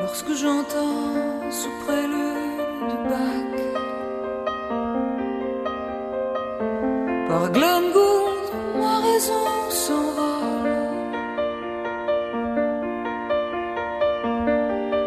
[0.00, 3.54] Lorsque j'entends sous prélude de Bach
[7.28, 8.50] Par Glenn Gould,
[8.80, 10.72] ma raison s'envole.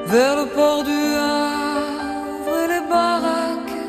[0.05, 0.99] Vers le port du
[1.35, 3.81] Havre et les baraques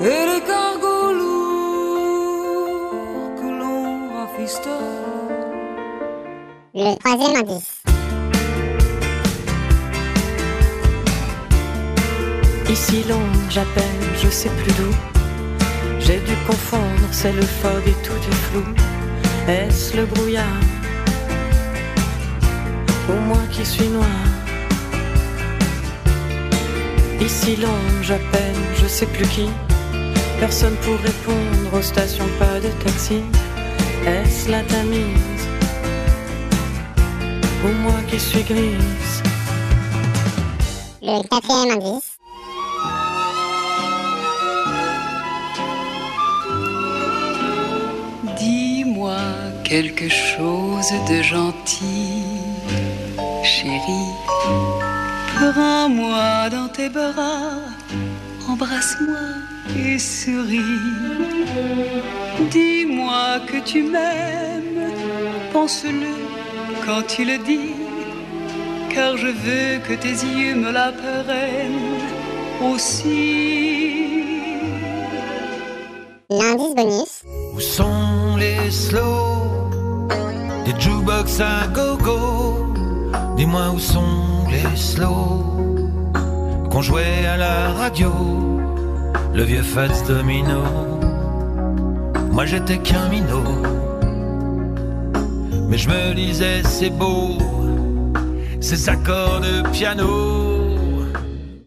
[0.00, 2.22] Et les cargos lourds
[3.34, 5.11] que l'on rafistole
[6.74, 7.82] Le troisième indice.
[12.70, 13.84] Ici Londres, j'appelle,
[14.22, 14.90] je sais plus d'où.
[16.00, 18.64] J'ai dû confondre, c'est le fog et tout est flou.
[19.48, 20.46] Est-ce le brouillard?
[23.10, 24.06] Ou moi qui suis noir?
[27.20, 29.50] Ici Londres, j'appelle, je sais plus qui.
[30.40, 33.20] Personne pour répondre aux stations, pas de taxi.
[34.06, 35.41] Est-ce la Tamise?
[37.64, 39.22] Ou moi qui suis grise
[41.00, 42.18] Le quatrième indice.
[48.36, 49.20] Dis-moi
[49.62, 52.24] quelque chose de gentil,
[53.44, 54.12] chérie.
[55.36, 57.62] Prends-moi dans tes bras,
[58.48, 59.24] embrasse-moi
[59.78, 60.80] et souris.
[62.50, 64.90] Dis-moi que tu m'aimes,
[65.52, 66.11] pense-le
[66.84, 67.74] quand tu le dis,
[68.94, 72.00] car je veux que tes yeux me l'apprennent
[72.62, 74.12] aussi.
[76.30, 77.22] L'indice bonus.
[77.54, 79.70] Où sont les slows
[80.64, 82.74] Des jukebox à gogo.
[83.36, 85.44] Dis-moi où sont les slows
[86.70, 88.10] Qu'on jouait à la radio
[89.34, 90.62] Le vieux Fats Domino.
[92.30, 93.91] Moi j'étais qu'un minot
[95.72, 97.38] Mais je me disais c'est beau
[98.60, 101.06] Ces accords de piano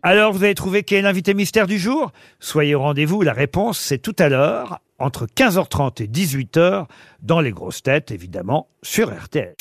[0.04, 2.12] Alors vous avez trouvé qui est l'invité mystère du jour?
[2.40, 6.86] Soyez au rendez-vous, la réponse c'est tout à l'heure, entre 15h30 et 18h,
[7.24, 9.54] dans les grosses têtes évidemment, sur RTL.